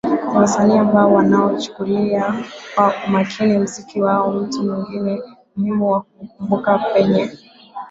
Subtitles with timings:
[0.29, 2.43] Ni wasanii ambao wanauchukulia
[2.75, 5.21] kwa umakini muziki wao Mtu mwingine
[5.55, 7.29] muhimu wa kumkumbuka kwenye